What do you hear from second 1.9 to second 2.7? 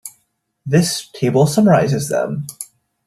them.